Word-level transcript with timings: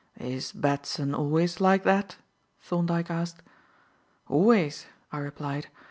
"Is 0.19 0.51
Batson 0.51 1.13
always 1.13 1.61
like 1.61 1.83
that?" 1.83 2.15
Thorndyke 2.59 3.11
asked. 3.11 3.43
"Always," 4.27 4.87
I 5.11 5.19
replied. 5.19 5.67